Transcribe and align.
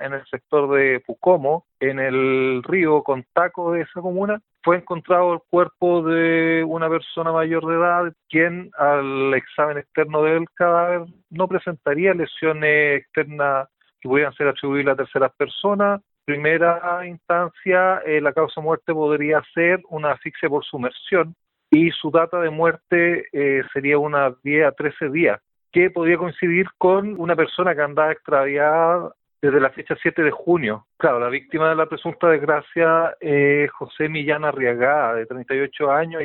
en 0.00 0.14
el 0.14 0.24
sector 0.26 0.74
de 0.74 1.00
Pucomo, 1.00 1.66
en 1.80 1.98
el 1.98 2.62
río 2.62 3.02
Contaco 3.02 3.72
de 3.72 3.82
esa 3.82 4.00
comuna, 4.00 4.40
fue 4.62 4.78
encontrado 4.78 5.34
el 5.34 5.40
cuerpo 5.48 6.02
de 6.02 6.64
una 6.66 6.88
persona 6.88 7.30
mayor 7.32 7.66
de 7.66 7.74
edad, 7.76 8.12
quien 8.28 8.70
al 8.76 9.32
examen 9.34 9.78
externo 9.78 10.22
del 10.22 10.44
cadáver 10.54 11.06
no 11.30 11.46
presentaría 11.46 12.14
lesiones 12.14 13.02
externas 13.02 13.68
que 14.00 14.08
pudieran 14.08 14.34
ser 14.34 14.48
atribuibles 14.48 14.92
a 14.92 14.96
terceras 14.96 15.32
personas. 15.36 16.00
Primera 16.24 17.06
instancia, 17.06 17.98
eh, 18.04 18.20
la 18.20 18.32
causa 18.32 18.60
de 18.60 18.64
muerte 18.64 18.92
podría 18.92 19.40
ser 19.54 19.80
una 19.88 20.10
asfixia 20.12 20.48
por 20.48 20.64
sumersión 20.64 21.36
y 21.70 21.90
su 21.90 22.10
data 22.10 22.40
de 22.40 22.50
muerte 22.50 23.28
eh, 23.32 23.62
sería 23.72 23.98
unas 23.98 24.34
10 24.42 24.66
a 24.66 24.72
13 24.72 25.10
días, 25.10 25.40
que 25.70 25.90
podría 25.90 26.16
coincidir 26.16 26.66
con 26.78 27.20
una 27.20 27.36
persona 27.36 27.74
que 27.74 27.82
andaba 27.82 28.12
extraviada 28.12 29.12
desde 29.40 29.60
la 29.60 29.70
fecha 29.70 29.96
7 30.00 30.22
de 30.22 30.30
junio. 30.30 30.86
Claro, 30.96 31.20
la 31.20 31.28
víctima 31.28 31.68
de 31.68 31.76
la 31.76 31.86
presunta 31.86 32.28
desgracia 32.28 33.16
es 33.20 33.70
José 33.72 34.08
Millán 34.08 34.44
Arriagada, 34.44 35.14
de 35.14 35.26
38 35.26 35.90
años. 35.90 36.22